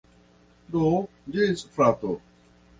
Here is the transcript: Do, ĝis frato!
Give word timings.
Do, 0.77 0.87
ĝis 1.37 1.63
frato! 1.77 2.19